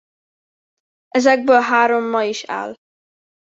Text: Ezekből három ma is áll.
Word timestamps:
Ezekből 1.09 1.59
három 1.61 2.03
ma 2.09 2.23
is 2.23 2.43
áll. 2.43 2.73